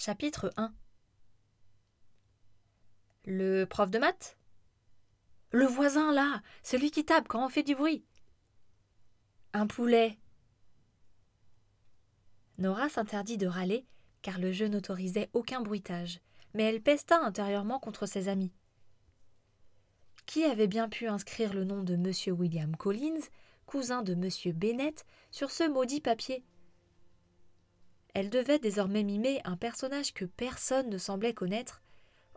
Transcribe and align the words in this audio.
Chapitre 0.00 0.52
1 0.56 0.72
Le 3.24 3.64
prof 3.64 3.90
de 3.90 3.98
maths? 3.98 4.38
Le 5.50 5.66
voisin, 5.66 6.12
là 6.12 6.40
Celui 6.62 6.92
qui 6.92 7.04
tape 7.04 7.26
quand 7.26 7.44
on 7.44 7.48
fait 7.48 7.64
du 7.64 7.74
bruit 7.74 8.04
Un 9.52 9.66
poulet 9.66 10.16
Nora 12.58 12.88
s'interdit 12.88 13.38
de 13.38 13.48
râler, 13.48 13.88
car 14.22 14.38
le 14.38 14.52
jeu 14.52 14.68
n'autorisait 14.68 15.30
aucun 15.32 15.62
bruitage, 15.62 16.20
mais 16.54 16.62
elle 16.62 16.80
pesta 16.80 17.20
intérieurement 17.20 17.80
contre 17.80 18.06
ses 18.06 18.28
amis. 18.28 18.52
Qui 20.26 20.44
avait 20.44 20.68
bien 20.68 20.88
pu 20.88 21.08
inscrire 21.08 21.52
le 21.52 21.64
nom 21.64 21.82
de 21.82 21.94
M. 21.94 22.38
William 22.38 22.76
Collins, 22.76 23.26
cousin 23.66 24.02
de 24.02 24.12
M. 24.12 24.28
Bennett, 24.56 25.04
sur 25.32 25.50
ce 25.50 25.68
maudit 25.68 26.00
papier? 26.00 26.44
Elle 28.18 28.30
devait 28.30 28.58
désormais 28.58 29.04
mimer 29.04 29.40
un 29.44 29.56
personnage 29.56 30.12
que 30.12 30.24
personne 30.24 30.90
ne 30.90 30.98
semblait 30.98 31.34
connaître, 31.34 31.82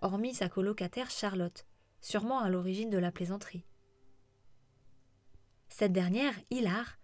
hormis 0.04 0.36
sa 0.36 0.48
colocataire 0.48 1.10
Charlotte, 1.10 1.66
sûrement 2.02 2.38
à 2.38 2.50
l'origine 2.50 2.92
de 2.92 3.00
la 3.00 3.12
plaisanterie. 3.12 3.66
Cette 5.70 5.92
dernière, 5.92 6.36
Hilar, 6.52 7.00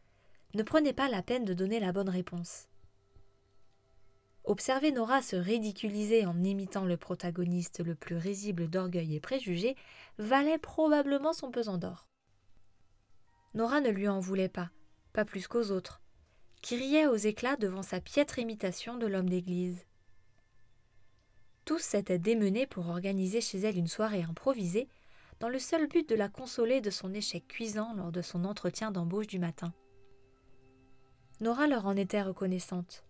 ne 0.53 0.61
prenait 0.61 0.93
pas 0.93 1.09
la 1.09 1.23
peine 1.23 1.43
de 1.43 1.55
donner 1.55 1.79
la 1.79 1.91
bonne 1.91 2.07
réponse. 2.07 2.67
Observer 4.43 4.91
Nora 4.91 5.23
se 5.23 5.37
ridiculiser 5.37 6.27
en 6.27 6.43
imitant 6.43 6.85
le 6.85 6.97
protagoniste 6.97 7.83
le 7.83 7.95
plus 7.95 8.17
risible 8.17 8.69
d'orgueil 8.69 9.15
et 9.15 9.19
préjugés 9.19 9.75
valait 10.19 10.59
probablement 10.59 11.33
son 11.33 11.49
pesant 11.49 11.79
d'or. 11.79 12.07
Nora 13.55 13.81
ne 13.81 13.89
lui 13.89 14.07
en 14.07 14.19
voulait 14.19 14.49
pas, 14.49 14.69
pas 15.13 15.25
plus 15.25 15.47
qu'aux 15.47 15.71
autres, 15.71 15.99
qui 16.61 16.75
riaient 16.75 17.07
aux 17.07 17.15
éclats 17.15 17.55
devant 17.55 17.83
sa 17.83 18.01
piètre 18.01 18.39
imitation 18.39 18.97
de 18.97 19.07
l'homme 19.07 19.29
d'église. 19.29 19.85
Tous 21.65 21.79
s'étaient 21.79 22.19
démenés 22.19 22.65
pour 22.65 22.87
organiser 22.87 23.41
chez 23.41 23.59
elle 23.59 23.77
une 23.77 23.87
soirée 23.87 24.23
improvisée, 24.23 24.87
dans 25.39 25.49
le 25.49 25.59
seul 25.59 25.87
but 25.87 26.07
de 26.09 26.15
la 26.15 26.29
consoler 26.29 26.81
de 26.81 26.89
son 26.89 27.13
échec 27.13 27.47
cuisant 27.47 27.93
lors 27.93 28.11
de 28.11 28.21
son 28.21 28.45
entretien 28.45 28.91
d'embauche 28.91 29.27
du 29.27 29.37
matin. 29.37 29.73
Nora 31.41 31.67
leur 31.67 31.85
en 31.85 31.95
était 31.95 32.23
reconnaissante. 32.23 33.03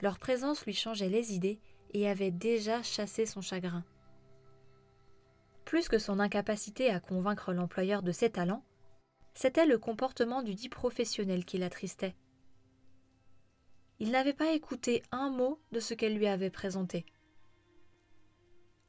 Leur 0.00 0.18
présence 0.18 0.64
lui 0.64 0.72
changeait 0.72 1.10
les 1.10 1.34
idées 1.34 1.60
et 1.92 2.08
avait 2.08 2.30
déjà 2.30 2.82
chassé 2.82 3.26
son 3.26 3.42
chagrin. 3.42 3.84
Plus 5.66 5.88
que 5.88 5.98
son 5.98 6.18
incapacité 6.18 6.90
à 6.90 7.00
convaincre 7.00 7.52
l'employeur 7.52 8.02
de 8.02 8.12
ses 8.12 8.30
talents, 8.30 8.64
c'était 9.34 9.66
le 9.66 9.78
comportement 9.78 10.42
du 10.42 10.54
dit 10.54 10.68
professionnel 10.68 11.44
qui 11.44 11.58
l'attristait. 11.58 12.14
Il 14.00 14.10
n'avait 14.10 14.32
pas 14.32 14.52
écouté 14.52 15.02
un 15.12 15.28
mot 15.28 15.60
de 15.72 15.80
ce 15.80 15.92
qu'elle 15.92 16.16
lui 16.16 16.26
avait 16.26 16.50
présenté. 16.50 17.04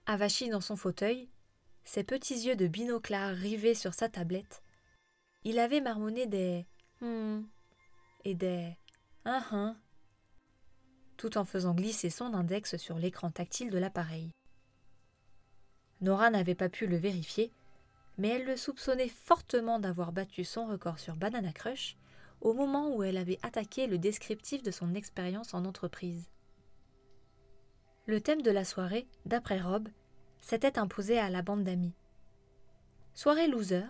Avachi 0.06 0.50
dans 0.50 0.62
son 0.62 0.78
fauteuil, 0.78 1.30
ses 1.84 2.04
petits 2.04 2.48
yeux 2.48 2.56
de 2.56 2.68
binoclard 2.68 3.36
rivés 3.36 3.76
sur 3.76 3.94
sa 3.94 4.08
tablette, 4.08 4.64
il 5.44 5.60
avait 5.60 5.82
marmonné 5.82 6.28
des 6.28 6.66
hum 7.02 7.48
et 8.24 8.36
des 8.36 8.78
hein 9.26 9.76
tout 11.18 11.38
en 11.38 11.46
faisant 11.46 11.74
glisser 11.74 12.10
son 12.10 12.34
index 12.34 12.78
sur 12.78 12.98
l'écran 12.98 13.32
tactile 13.32 13.70
de 13.70 13.78
l'appareil. 13.78 14.32
Nora 16.00 16.30
n'avait 16.30 16.56
pas 16.56 16.70
pu 16.70 16.88
le 16.88 16.98
vérifier, 16.98 17.52
mais 18.18 18.30
elle 18.30 18.46
le 18.46 18.56
soupçonnait 18.56 19.10
fortement 19.10 19.80
d'avoir 19.80 20.14
battu 20.14 20.44
son 20.44 20.66
record 20.66 21.00
sur 21.00 21.16
Banana 21.16 21.52
Crush 21.52 21.98
au 22.42 22.54
moment 22.54 22.96
où 22.96 23.04
elle 23.04 23.18
avait 23.18 23.40
attaqué 23.44 23.88
le 23.88 23.98
descriptif 23.98 24.64
de 24.64 24.72
son 24.72 24.94
expérience 24.94 25.54
en 25.54 25.66
entreprise. 25.66 26.30
Le 28.08 28.20
thème 28.20 28.42
de 28.42 28.52
la 28.52 28.66
soirée, 28.66 29.08
d'après 29.26 29.62
Rob, 29.62 29.88
s'était 30.42 30.80
imposé 30.80 31.20
à 31.20 31.30
la 31.30 31.42
bande 31.42 31.64
d'amis. 31.64 31.94
Soirée 33.14 33.48
loser, 33.48 33.86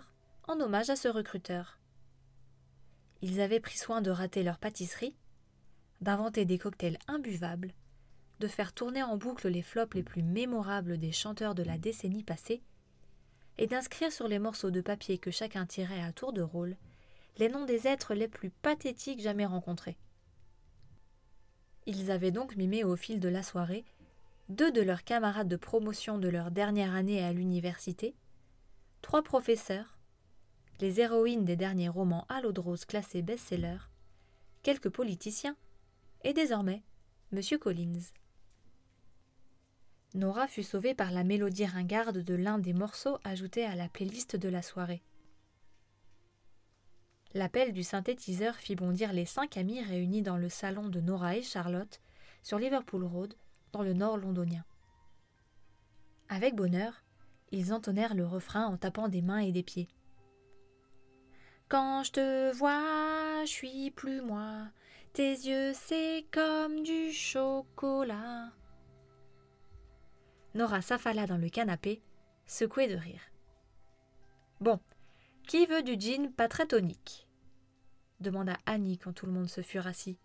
en 0.48 0.60
hommage 0.60 0.90
à 0.90 0.96
ce 0.96 1.08
recruteur. 1.08 1.80
Ils 3.22 3.40
avaient 3.40 3.60
pris 3.60 3.78
soin 3.78 4.02
de 4.02 4.12
rater 4.12 4.44
leur 4.44 4.58
pâtisserie 4.58 5.16
d'inventer 6.02 6.46
des 6.46 6.58
cocktails 6.58 6.98
imbuvables, 7.08 7.74
de 8.40 8.48
faire 8.48 8.74
tourner 8.74 9.04
en 9.04 9.18
boucle 9.18 9.48
les 9.48 9.62
flops 9.62 9.94
les 9.94 10.04
plus 10.04 10.24
mémorables 10.24 10.98
des 10.98 11.12
chanteurs 11.12 11.56
de 11.56 11.64
la 11.64 11.78
décennie 11.78 12.24
passée, 12.24 12.64
et 13.58 13.68
d'inscrire 13.68 14.12
sur 14.12 14.28
les 14.28 14.40
morceaux 14.40 14.72
de 14.72 14.82
papier 14.82 15.20
que 15.20 15.30
chacun 15.30 15.66
tirait 15.68 16.02
à 16.02 16.12
tour 16.12 16.34
de 16.34 16.42
rôle 16.42 16.76
les 17.38 17.50
noms 17.50 17.66
des 17.66 17.88
êtres 17.88 18.14
les 18.14 18.28
plus 18.28 18.50
pathétiques 18.50 19.22
jamais 19.22 19.46
rencontrés. 19.46 19.98
Ils 21.86 22.12
avaient 22.12 22.32
donc 22.32 22.56
mimé 22.56 22.84
au 22.84 22.96
fil 22.96 23.20
de 23.20 23.30
la 23.30 23.44
soirée 23.44 23.86
deux 24.50 24.72
de 24.72 24.82
leurs 24.82 25.04
camarades 25.04 25.48
de 25.48 25.56
promotion 25.56 26.18
de 26.18 26.28
leur 26.28 26.52
dernière 26.52 26.94
année 26.94 27.24
à 27.24 27.32
l'université, 27.32 28.16
trois 29.02 29.24
professeurs, 29.24 29.98
les 30.82 31.00
héroïnes 31.00 31.46
des 31.46 31.56
derniers 31.56 31.90
romans 31.90 32.26
à 32.28 32.42
l'eau 32.42 32.52
de 32.52 32.60
rose 32.60 32.86
classés 32.86 33.22
best-sellers, 33.22 33.90
quelques 34.62 34.90
politiciens 34.90 35.56
et 36.24 36.34
désormais 36.34 36.84
M. 37.32 37.42
Collins. 37.60 38.12
Nora 40.14 40.48
fut 40.48 40.64
sauvée 40.64 40.94
par 40.94 41.12
la 41.12 41.24
mélodie 41.24 41.66
ringarde 41.66 42.18
de 42.18 42.34
l'un 42.34 42.60
des 42.60 42.74
morceaux 42.74 43.18
ajoutés 43.24 43.64
à 43.64 43.76
la 43.76 43.88
playlist 43.88 44.36
de 44.36 44.50
la 44.50 44.62
soirée. 44.62 45.02
L'appel 47.34 47.72
du 47.72 47.84
synthétiseur 47.84 48.56
fit 48.56 48.76
bondir 48.76 49.14
les 49.14 49.26
cinq 49.26 49.56
amis 49.56 49.82
réunis 49.82 50.22
dans 50.22 50.38
le 50.38 50.50
salon 50.50 50.90
de 50.90 51.00
Nora 51.00 51.38
et 51.38 51.42
Charlotte 51.42 52.02
sur 52.44 52.60
Liverpool 52.60 53.06
Road, 53.06 53.36
dans 53.72 53.84
le 53.84 53.94
nord 53.94 54.18
londonien. 54.18 54.66
Avec 56.28 56.56
bonheur, 56.56 57.04
ils 57.52 57.74
entonnèrent 57.74 58.16
le 58.16 58.26
refrain 58.26 58.66
en 58.66 58.78
tapant 58.78 59.08
des 59.08 59.22
mains 59.22 59.40
et 59.40 59.52
des 59.52 59.64
pieds. 59.64 59.88
Quand 61.70 62.04
je 62.04 62.12
te 62.12 62.52
vois, 62.54 63.46
je 63.46 63.50
suis 63.50 63.92
plus 63.92 64.22
moi, 64.22 64.68
tes 65.14 65.32
yeux, 65.32 65.72
c'est 65.74 66.26
comme 66.32 66.84
du 66.84 67.14
chocolat. 67.14 68.50
Nora 70.54 70.82
s'affala 70.82 71.28
dans 71.28 71.38
le 71.38 71.48
canapé, 71.48 72.02
secouée 72.46 72.90
de 72.90 72.98
rire. 72.98 73.22
Bon, 74.60 74.80
qui 75.48 75.66
veut 75.66 75.84
du 75.84 76.00
gin 76.00 76.32
pas 76.32 76.48
très 76.48 76.66
tonique 76.66 77.28
demanda 78.22 78.58
Annie 78.66 78.98
quand 78.98 79.14
tout 79.14 79.26
le 79.26 79.32
monde 79.32 79.50
se 79.50 79.62
fut 79.62 79.80
rassis. 79.80 80.18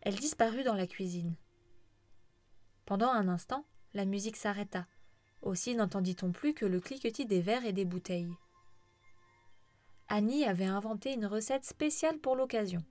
Elle 0.00 0.16
disparut 0.16 0.64
dans 0.64 0.74
la 0.74 0.86
cuisine. 0.86 1.34
Pendant 2.86 3.10
un 3.10 3.28
instant, 3.28 3.64
la 3.94 4.04
musique 4.04 4.36
s'arrêta. 4.36 4.86
Aussi 5.42 5.74
n'entendit-on 5.74 6.32
plus 6.32 6.54
que 6.54 6.66
le 6.66 6.80
cliquetis 6.80 7.26
des 7.26 7.40
verres 7.40 7.64
et 7.64 7.72
des 7.72 7.84
bouteilles. 7.84 8.34
Annie 10.08 10.44
avait 10.44 10.64
inventé 10.64 11.12
une 11.12 11.26
recette 11.26 11.64
spéciale 11.64 12.18
pour 12.18 12.36
l'occasion. 12.36 12.82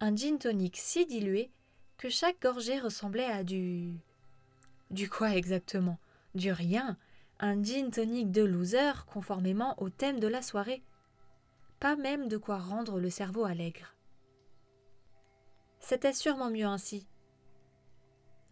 Un 0.00 0.14
gin 0.14 0.38
tonic 0.38 0.76
si 0.76 1.06
dilué 1.06 1.50
que 1.98 2.08
chaque 2.08 2.40
gorgée 2.40 2.78
ressemblait 2.78 3.24
à 3.24 3.42
du. 3.42 3.94
Du 4.90 5.08
quoi 5.08 5.34
exactement? 5.34 5.98
Du 6.34 6.52
rien. 6.52 6.96
Un 7.38 7.62
gin 7.62 7.90
tonic 7.90 8.30
de 8.30 8.42
loser 8.42 8.92
conformément 9.06 9.74
au 9.82 9.90
thème 9.90 10.20
de 10.20 10.26
la 10.26 10.40
soirée. 10.40 10.82
Pas 11.80 11.94
même 11.94 12.28
de 12.28 12.38
quoi 12.38 12.58
rendre 12.58 12.98
le 12.98 13.10
cerveau 13.10 13.44
allègre. 13.44 13.94
C'était 15.78 16.14
sûrement 16.14 16.50
mieux 16.50 16.64
ainsi. 16.64 17.06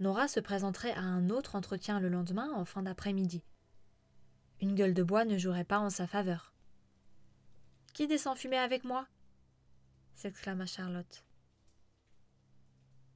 Nora 0.00 0.28
se 0.28 0.38
présenterait 0.38 0.92
à 0.92 1.00
un 1.00 1.30
autre 1.30 1.56
entretien 1.56 1.98
le 1.98 2.10
lendemain 2.10 2.52
en 2.52 2.66
fin 2.66 2.82
d'après-midi. 2.82 3.42
Une 4.60 4.74
gueule 4.74 4.92
de 4.92 5.02
bois 5.02 5.24
ne 5.24 5.38
jouerait 5.38 5.64
pas 5.64 5.78
en 5.78 5.88
sa 5.88 6.06
faveur. 6.06 6.52
Qui 7.94 8.06
descend 8.06 8.36
fumer 8.36 8.58
avec 8.58 8.84
moi? 8.84 9.06
s'exclama 10.14 10.66
Charlotte. 10.66 11.24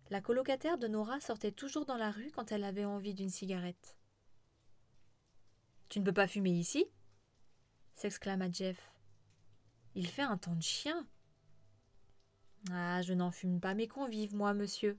La 0.09 0.23
colocataire 0.23 0.79
de 0.79 0.89
Nora 0.89 1.21
sortait 1.21 1.53
toujours 1.53 1.85
dans 1.85 1.99
la 1.99 2.11
rue 2.11 2.31
quand 2.35 2.53
elle 2.53 2.65
avait 2.65 2.87
envie 2.87 3.13
d'une 3.13 3.29
cigarette. 3.29 3.98
Tu 5.89 6.01
ne 6.01 6.05
peux 6.05 6.13
pas 6.13 6.29
fumer 6.29 6.51
ici? 6.51 6.87
s'exclama 7.95 8.51
Jeff. 8.51 8.93
Il 9.95 10.07
fait 10.07 10.23
un 10.23 10.37
temps 10.37 10.55
de 10.55 10.63
chien. 10.63 11.07
Ah, 12.71 13.03
je 13.03 13.15
n'en 13.15 13.31
fume 13.31 13.61
pas 13.61 13.75
mes 13.75 13.89
convives, 13.89 14.35
moi, 14.35 14.55
monsieur, 14.55 14.99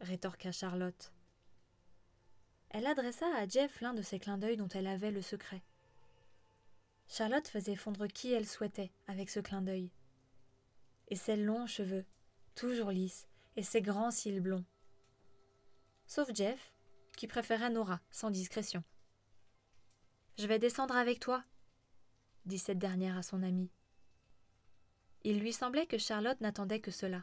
rétorqua 0.00 0.52
Charlotte. 0.52 1.12
Elle 2.70 2.86
adressa 2.86 3.26
à 3.36 3.46
Jeff 3.46 3.80
l'un 3.80 3.94
de 3.94 4.02
ces 4.02 4.18
clins 4.18 4.38
d'œil 4.38 4.56
dont 4.56 4.68
elle 4.68 4.86
avait 4.86 5.10
le 5.10 5.22
secret. 5.22 5.62
Charlotte 7.06 7.48
faisait 7.48 7.76
fondre 7.76 8.06
qui 8.06 8.32
elle 8.32 8.46
souhaitait 8.46 8.92
avec 9.08 9.28
ce 9.30 9.40
clin 9.40 9.62
d'œil. 9.62 9.90
Et 11.08 11.16
ses 11.16 11.36
longs 11.36 11.66
cheveux, 11.66 12.06
toujours 12.54 12.90
lisses, 12.90 13.26
et 13.56 13.62
ses 13.62 13.82
grands 13.82 14.12
cils 14.12 14.40
blonds. 14.40 14.64
Sauf 16.06 16.30
Jeff, 16.32 16.72
qui 17.16 17.26
préférait 17.26 17.70
Nora, 17.70 18.00
sans 18.10 18.30
discrétion. 18.30 18.84
Je 20.38 20.46
vais 20.46 20.58
descendre 20.58 20.96
avec 20.96 21.20
toi, 21.20 21.44
dit 22.46 22.58
cette 22.58 22.78
dernière 22.78 23.18
à 23.18 23.22
son 23.22 23.42
amie. 23.42 23.70
Il 25.22 25.38
lui 25.38 25.52
semblait 25.52 25.86
que 25.86 25.98
Charlotte 25.98 26.40
n'attendait 26.40 26.80
que 26.80 26.90
cela. 26.90 27.20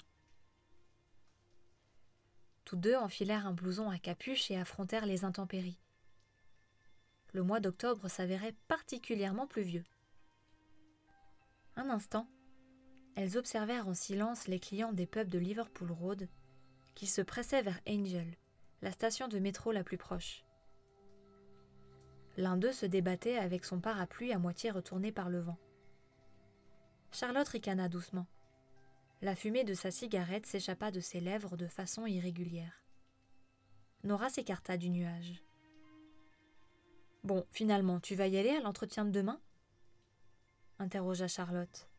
Tous 2.64 2.76
deux 2.76 2.96
enfilèrent 2.96 3.48
un 3.48 3.54
blouson 3.54 3.90
à 3.90 3.98
capuche 3.98 4.52
et 4.52 4.58
affrontèrent 4.58 5.06
les 5.06 5.24
intempéries. 5.24 5.80
Le 7.34 7.42
mois 7.42 7.60
d'octobre 7.60 8.08
s'avérait 8.08 8.56
particulièrement 8.68 9.48
pluvieux. 9.48 9.86
Un 11.76 11.90
instant, 11.90 12.28
elles 13.16 13.38
observèrent 13.38 13.88
en 13.88 13.94
silence 13.94 14.48
les 14.48 14.60
clients 14.60 14.94
des 14.94 15.08
pubs 15.08 15.30
de 15.30 15.40
Liverpool 15.40 15.92
Road 15.92 16.28
qui 16.94 17.08
se 17.08 17.22
pressaient 17.22 17.62
vers 17.62 17.80
Angel, 17.88 18.36
la 18.82 18.92
station 18.92 19.28
de 19.28 19.40
métro 19.40 19.72
la 19.72 19.84
plus 19.84 19.98
proche. 19.98 20.44
L'un 22.38 22.56
d'eux 22.56 22.72
se 22.72 22.86
débattait 22.86 23.38
avec 23.38 23.66
son 23.66 23.80
parapluie 23.80 24.32
à 24.32 24.38
moitié 24.38 24.70
retourné 24.70 25.12
par 25.12 25.30
le 25.30 25.40
vent. 25.40 25.58
Charlotte 27.12 27.48
ricana 27.48 27.90
doucement. 27.90 28.28
La 29.24 29.36
fumée 29.36 29.64
de 29.64 29.74
sa 29.74 29.90
cigarette 29.90 30.46
s'échappa 30.46 30.92
de 30.92 31.00
ses 31.00 31.20
lèvres 31.20 31.58
de 31.58 31.66
façon 31.66 32.06
irrégulière. 32.06 32.84
Nora 34.04 34.30
s'écarta 34.30 34.78
du 34.78 34.90
nuage. 34.90 35.44
Bon, 37.24 37.44
finalement, 37.50 38.00
tu 38.00 38.14
vas 38.14 38.28
y 38.28 38.38
aller 38.38 38.52
à 38.52 38.62
l'entretien 38.62 39.04
de 39.04 39.12
demain? 39.12 39.42
interrogea 40.78 41.28
Charlotte. 41.28 41.90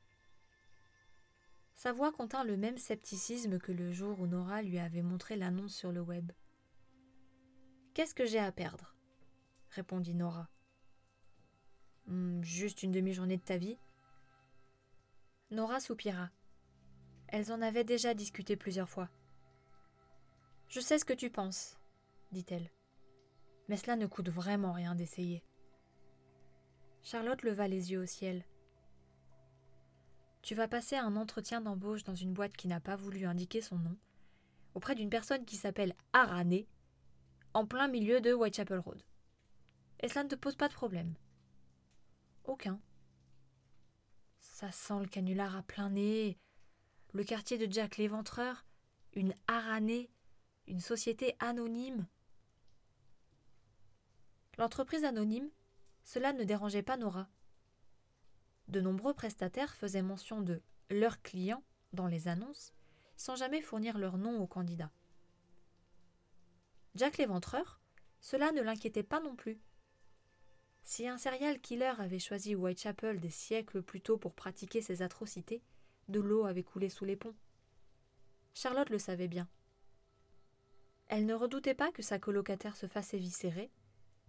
Sa 1.74 1.92
voix 1.92 2.12
contint 2.12 2.44
le 2.44 2.56
même 2.56 2.78
scepticisme 2.78 3.58
que 3.58 3.72
le 3.72 3.92
jour 3.92 4.20
où 4.20 4.28
Nora 4.28 4.62
lui 4.62 4.78
avait 4.78 5.02
montré 5.02 5.34
l'annonce 5.34 5.74
sur 5.74 5.90
le 5.90 6.00
web. 6.00 6.30
Qu'est-ce 7.94 8.14
que 8.14 8.24
j'ai 8.24 8.38
à 8.38 8.52
perdre? 8.52 8.97
Répondit 9.70 10.14
Nora. 10.14 10.48
Hmm, 12.06 12.42
juste 12.42 12.82
une 12.82 12.92
demi-journée 12.92 13.36
de 13.36 13.42
ta 13.42 13.56
vie 13.56 13.78
Nora 15.50 15.80
soupira. 15.80 16.30
Elles 17.28 17.52
en 17.52 17.62
avaient 17.62 17.84
déjà 17.84 18.14
discuté 18.14 18.56
plusieurs 18.56 18.88
fois. 18.88 19.08
Je 20.68 20.80
sais 20.80 20.98
ce 20.98 21.04
que 21.04 21.14
tu 21.14 21.30
penses, 21.30 21.78
dit-elle. 22.32 22.70
Mais 23.68 23.76
cela 23.76 23.96
ne 23.96 24.06
coûte 24.06 24.28
vraiment 24.28 24.72
rien 24.72 24.94
d'essayer. 24.94 25.42
Charlotte 27.02 27.42
leva 27.42 27.68
les 27.68 27.92
yeux 27.92 28.02
au 28.02 28.06
ciel. 28.06 28.44
Tu 30.42 30.54
vas 30.54 30.68
passer 30.68 30.96
un 30.96 31.16
entretien 31.16 31.60
d'embauche 31.60 32.04
dans 32.04 32.14
une 32.14 32.32
boîte 32.32 32.56
qui 32.56 32.68
n'a 32.68 32.80
pas 32.80 32.96
voulu 32.96 33.24
indiquer 33.24 33.60
son 33.60 33.78
nom, 33.78 33.96
auprès 34.74 34.94
d'une 34.94 35.10
personne 35.10 35.44
qui 35.44 35.56
s'appelle 35.56 35.94
Arané, 36.12 36.66
en 37.54 37.66
plein 37.66 37.88
milieu 37.88 38.20
de 38.20 38.32
Whitechapel 38.34 38.78
Road. 38.78 39.02
Et 40.00 40.08
cela 40.08 40.24
ne 40.24 40.28
te 40.28 40.34
pose 40.34 40.56
pas 40.56 40.68
de 40.68 40.74
problème 40.74 41.14
Aucun. 42.44 42.80
Ça 44.40 44.70
sent 44.70 45.00
le 45.00 45.06
canular 45.06 45.56
à 45.56 45.62
plein 45.62 45.90
nez. 45.90 46.38
Le 47.12 47.24
quartier 47.24 47.58
de 47.58 47.72
Jack 47.72 47.96
l'éventreur, 47.96 48.64
une 49.14 49.34
haranée, 49.46 50.10
une 50.66 50.80
société 50.80 51.36
anonyme. 51.38 52.06
L'entreprise 54.58 55.04
anonyme, 55.04 55.50
cela 56.04 56.32
ne 56.32 56.44
dérangeait 56.44 56.82
pas 56.82 56.96
Nora. 56.96 57.28
De 58.68 58.80
nombreux 58.80 59.14
prestataires 59.14 59.74
faisaient 59.74 60.02
mention 60.02 60.42
de 60.42 60.60
leurs 60.90 61.22
clients 61.22 61.62
dans 61.92 62.06
les 62.06 62.28
annonces, 62.28 62.72
sans 63.16 63.36
jamais 63.36 63.62
fournir 63.62 63.98
leur 63.98 64.18
nom 64.18 64.40
aux 64.40 64.46
candidats. 64.46 64.92
Jack 66.94 67.18
l'éventreur, 67.18 67.80
cela 68.20 68.52
ne 68.52 68.62
l'inquiétait 68.62 69.02
pas 69.02 69.20
non 69.20 69.36
plus. 69.36 69.60
Si 70.88 71.06
un 71.06 71.18
serial 71.18 71.60
killer 71.60 71.92
avait 71.98 72.18
choisi 72.18 72.54
Whitechapel 72.54 73.20
des 73.20 73.28
siècles 73.28 73.82
plus 73.82 74.00
tôt 74.00 74.16
pour 74.16 74.32
pratiquer 74.32 74.80
ses 74.80 75.02
atrocités, 75.02 75.62
de 76.08 76.18
l'eau 76.18 76.46
avait 76.46 76.62
coulé 76.62 76.88
sous 76.88 77.04
les 77.04 77.14
ponts. 77.14 77.34
Charlotte 78.54 78.88
le 78.88 78.98
savait 78.98 79.28
bien. 79.28 79.46
Elle 81.08 81.26
ne 81.26 81.34
redoutait 81.34 81.74
pas 81.74 81.92
que 81.92 82.00
sa 82.00 82.18
colocataire 82.18 82.74
se 82.74 82.86
fasse 82.86 83.12
éviscérer, 83.12 83.70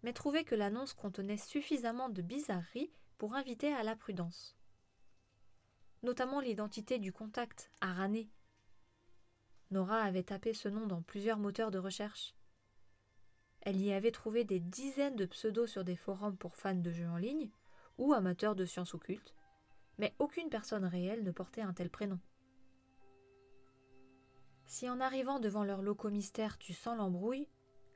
mais 0.03 0.11
trouvait 0.11 0.43
que 0.43 0.53
l'annonce 0.53 0.93
contenait 0.93 1.37
suffisamment 1.37 2.09
de 2.09 2.21
bizarreries 2.21 2.91
pour 3.17 3.35
inviter 3.35 3.73
à 3.73 3.83
la 3.83 3.95
prudence. 3.95 4.57
Notamment 6.03 6.41
l'identité 6.41 6.99
du 6.99 7.13
contact, 7.13 7.71
Arané. 7.79 8.29
Nora 9.71 10.01
avait 10.01 10.23
tapé 10.23 10.53
ce 10.53 10.67
nom 10.67 10.87
dans 10.87 11.03
plusieurs 11.03 11.39
moteurs 11.39 11.71
de 11.71 11.79
recherche. 11.79 12.35
Elle 13.61 13.81
y 13.81 13.91
avait 13.91 14.11
trouvé 14.11 14.43
des 14.43 14.59
dizaines 14.59 15.15
de 15.15 15.25
pseudos 15.25 15.67
sur 15.67 15.83
des 15.83 15.95
forums 15.95 16.37
pour 16.37 16.55
fans 16.55 16.75
de 16.75 16.91
jeux 16.91 17.09
en 17.09 17.17
ligne 17.17 17.49
ou 17.97 18.13
amateurs 18.13 18.55
de 18.55 18.65
sciences 18.65 18.93
occultes, 18.93 19.35
mais 19.97 20.15
aucune 20.19 20.49
personne 20.49 20.85
réelle 20.85 21.23
ne 21.23 21.31
portait 21.31 21.61
un 21.61 21.73
tel 21.73 21.89
prénom. 21.89 22.19
Si 24.65 24.89
en 24.89 24.99
arrivant 24.99 25.39
devant 25.39 25.63
leur 25.63 25.81
locaux 25.81 26.09
mystère 26.09 26.57
tu 26.57 26.73
sens 26.73 26.97
l'embrouille, 26.97 27.47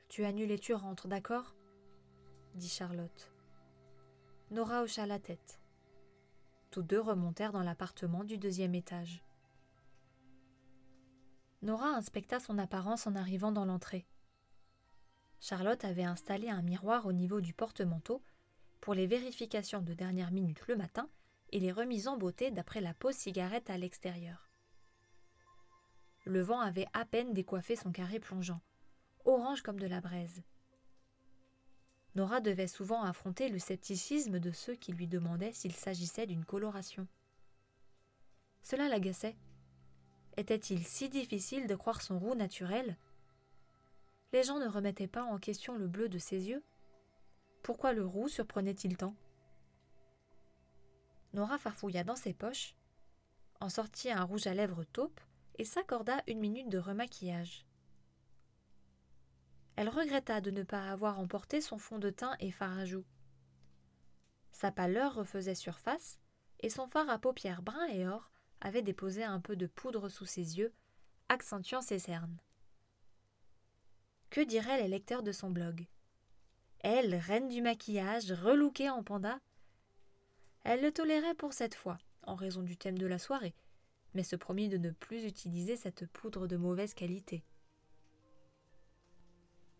tu 0.08 0.24
annules 0.24 0.50
et 0.50 0.58
tu 0.58 0.74
rentres, 0.74 1.08
d'accord? 1.08 1.54
dit 2.54 2.68
Charlotte. 2.68 3.32
Nora 4.50 4.82
hocha 4.82 5.06
la 5.06 5.18
tête. 5.18 5.60
Tous 6.70 6.82
deux 6.82 7.00
remontèrent 7.00 7.52
dans 7.52 7.62
l'appartement 7.62 8.24
du 8.24 8.38
deuxième 8.38 8.74
étage. 8.74 9.24
Nora 11.62 11.88
inspecta 11.88 12.40
son 12.40 12.58
apparence 12.58 13.06
en 13.06 13.14
arrivant 13.16 13.50
dans 13.50 13.64
l'entrée. 13.64 14.06
Charlotte 15.46 15.84
avait 15.84 16.04
installé 16.04 16.48
un 16.48 16.62
miroir 16.62 17.04
au 17.04 17.12
niveau 17.12 17.42
du 17.42 17.52
porte-manteau 17.52 18.22
pour 18.80 18.94
les 18.94 19.06
vérifications 19.06 19.82
de 19.82 19.92
dernière 19.92 20.30
minute 20.30 20.66
le 20.68 20.74
matin 20.74 21.06
et 21.52 21.60
les 21.60 21.70
remises 21.70 22.08
en 22.08 22.16
beauté 22.16 22.50
d'après 22.50 22.80
la 22.80 22.94
pause 22.94 23.14
cigarette 23.14 23.68
à 23.68 23.76
l'extérieur. 23.76 24.48
Le 26.24 26.40
vent 26.40 26.60
avait 26.60 26.86
à 26.94 27.04
peine 27.04 27.34
décoiffé 27.34 27.76
son 27.76 27.92
carré 27.92 28.20
plongeant, 28.20 28.62
orange 29.26 29.60
comme 29.60 29.78
de 29.78 29.86
la 29.86 30.00
braise. 30.00 30.42
Nora 32.14 32.40
devait 32.40 32.66
souvent 32.66 33.02
affronter 33.02 33.50
le 33.50 33.58
scepticisme 33.58 34.38
de 34.38 34.50
ceux 34.50 34.76
qui 34.76 34.94
lui 34.94 35.08
demandaient 35.08 35.52
s'il 35.52 35.74
s'agissait 35.74 36.26
d'une 36.26 36.46
coloration. 36.46 37.06
Cela 38.62 38.88
l'agaçait. 38.88 39.36
Était-il 40.38 40.86
si 40.86 41.10
difficile 41.10 41.66
de 41.66 41.74
croire 41.74 42.00
son 42.00 42.18
roux 42.18 42.34
naturel 42.34 42.96
les 44.32 44.42
gens 44.42 44.58
ne 44.58 44.68
remettaient 44.68 45.06
pas 45.06 45.24
en 45.24 45.38
question 45.38 45.76
le 45.76 45.86
bleu 45.86 46.08
de 46.08 46.18
ses 46.18 46.48
yeux. 46.48 46.62
Pourquoi 47.62 47.92
le 47.92 48.04
roux 48.04 48.28
surprenait-il 48.28 48.96
tant? 48.96 49.14
Nora 51.32 51.58
farfouilla 51.58 52.04
dans 52.04 52.16
ses 52.16 52.34
poches, 52.34 52.76
en 53.60 53.68
sortit 53.68 54.10
un 54.10 54.22
rouge 54.22 54.46
à 54.46 54.54
lèvres 54.54 54.84
taupe 54.84 55.20
et 55.58 55.64
s'accorda 55.64 56.22
une 56.26 56.40
minute 56.40 56.68
de 56.68 56.78
remaquillage. 56.78 57.64
Elle 59.76 59.88
regretta 59.88 60.40
de 60.40 60.50
ne 60.50 60.62
pas 60.62 60.90
avoir 60.90 61.18
emporté 61.18 61.60
son 61.60 61.78
fond 61.78 61.98
de 61.98 62.10
teint 62.10 62.36
et 62.38 62.52
fard 62.52 62.78
à 62.78 62.84
joues. 62.84 63.04
Sa 64.52 64.70
pâleur 64.70 65.14
refaisait 65.14 65.56
surface, 65.56 66.18
et 66.60 66.70
son 66.70 66.86
fard 66.86 67.10
à 67.10 67.18
paupières 67.18 67.62
brun 67.62 67.86
et 67.88 68.06
or 68.06 68.30
avait 68.60 68.82
déposé 68.82 69.24
un 69.24 69.40
peu 69.40 69.56
de 69.56 69.66
poudre 69.66 70.08
sous 70.08 70.26
ses 70.26 70.58
yeux, 70.58 70.72
accentuant 71.28 71.82
ses 71.82 71.98
cernes. 71.98 72.38
Que 74.34 74.40
diraient 74.40 74.82
les 74.82 74.88
lecteurs 74.88 75.22
de 75.22 75.30
son 75.30 75.48
blog? 75.48 75.86
Elle, 76.80 77.14
reine 77.14 77.46
du 77.46 77.62
maquillage, 77.62 78.32
relookée 78.32 78.90
en 78.90 79.04
panda? 79.04 79.38
Elle 80.64 80.82
le 80.82 80.90
tolérait 80.90 81.36
pour 81.36 81.52
cette 81.52 81.76
fois, 81.76 81.98
en 82.24 82.34
raison 82.34 82.62
du 82.62 82.76
thème 82.76 82.98
de 82.98 83.06
la 83.06 83.20
soirée, 83.20 83.54
mais 84.12 84.24
se 84.24 84.34
promit 84.34 84.68
de 84.68 84.76
ne 84.76 84.90
plus 84.90 85.22
utiliser 85.24 85.76
cette 85.76 86.06
poudre 86.06 86.48
de 86.48 86.56
mauvaise 86.56 86.94
qualité. 86.94 87.44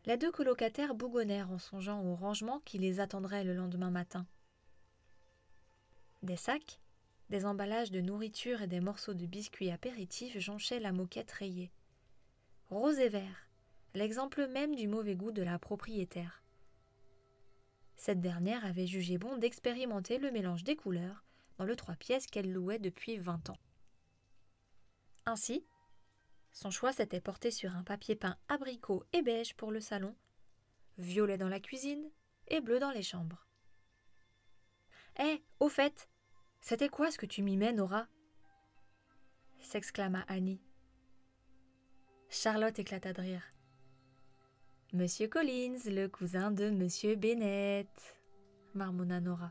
Les 0.05 0.17
deux 0.17 0.31
colocataires 0.31 0.95
bougonnèrent 0.95 1.51
en 1.51 1.59
songeant 1.59 2.05
au 2.05 2.15
rangement 2.15 2.61
qui 2.61 2.79
les 2.79 3.01
attendrait 3.01 3.43
le 3.43 3.55
lendemain 3.55 3.91
matin. 3.91 4.25
Des 6.23 6.37
sacs, 6.37 6.79
des 7.29 7.45
emballages 7.45 7.91
de 7.91 8.01
nourriture 8.01 8.63
et 8.63 8.69
des 8.69 8.79
morceaux 8.79 9.15
de 9.15 9.27
biscuits 9.27 9.73
apéritifs 9.73 10.39
jonchaient 10.39 10.79
la 10.79 10.93
moquette 10.93 11.33
rayée. 11.33 11.73
Rose 12.71 13.01
et 13.01 13.09
vert, 13.09 13.49
l'exemple 13.95 14.47
même 14.49 14.75
du 14.75 14.89
mauvais 14.89 15.15
goût 15.15 15.33
de 15.33 15.43
la 15.43 15.59
propriétaire. 15.59 16.43
Cette 17.97 18.21
dernière 18.21 18.65
avait 18.65 18.87
jugé 18.87 19.19
bon 19.19 19.39
d'expérimenter 19.39 20.19
le 20.19 20.31
mélange 20.31 20.65
des 20.65 20.77
couleurs 20.77 21.25
dans 21.59 21.65
le 21.65 21.77
trois 21.77 21.95
pièces 21.95 22.27
qu'elle 22.27 22.53
louait 22.53 22.81
depuis 22.81 23.17
vingt 23.17 23.49
ans. 23.51 23.59
Ainsi, 25.27 25.65
son 26.53 26.71
choix 26.71 26.93
s'était 26.93 27.21
porté 27.21 27.51
sur 27.51 27.75
un 27.77 27.85
papier 27.85 28.17
peint 28.17 28.37
abricot 28.49 29.05
et 29.13 29.23
beige 29.23 29.55
pour 29.55 29.71
le 29.71 29.81
salon, 29.81 30.15
violet 30.99 31.39
dans 31.39 31.49
la 31.49 31.61
cuisine 31.61 32.11
et 32.49 32.61
bleu 32.61 32.79
dans 32.79 32.91
les 32.91 33.03
chambres. 33.03 33.47
Eh, 35.21 35.43
au 35.61 35.69
fait, 35.69 36.09
c'était 36.61 36.89
quoi 36.89 37.11
ce 37.11 37.19
que 37.19 37.27
tu 37.27 37.43
m'y 37.43 37.57
mets, 37.57 37.73
Nora? 37.73 38.09
s'exclama 39.61 40.25
Annie. 40.29 40.61
Charlotte 42.29 42.79
éclata 42.79 43.13
de 43.13 43.23
rire. 43.23 43.54
Monsieur 44.95 45.27
Collins, 45.27 45.81
le 45.87 46.07
cousin 46.07 46.53
de 46.53 46.71
Monsieur 46.71 47.17
Bennett, 47.17 47.89
marmonna 48.75 49.21
Nora. 49.21 49.51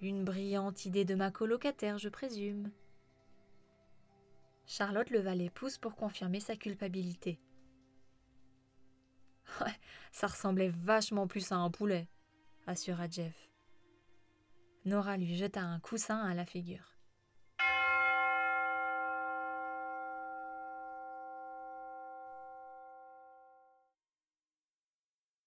Une 0.00 0.24
brillante 0.24 0.86
idée 0.86 1.04
de 1.04 1.14
ma 1.14 1.30
colocataire, 1.30 1.98
je 1.98 2.08
présume. 2.08 2.70
Charlotte 4.64 5.10
leva 5.10 5.34
les 5.34 5.50
pouces 5.50 5.76
pour 5.76 5.94
confirmer 5.94 6.40
sa 6.40 6.56
culpabilité. 6.56 7.38
Ça 10.10 10.26
ressemblait 10.26 10.70
vachement 10.70 11.26
plus 11.26 11.52
à 11.52 11.56
un 11.56 11.70
poulet, 11.70 12.08
assura 12.66 13.10
Jeff. 13.10 13.50
Nora 14.86 15.18
lui 15.18 15.36
jeta 15.36 15.60
un 15.60 15.80
coussin 15.80 16.20
à 16.20 16.32
la 16.32 16.46
figure. 16.46 16.95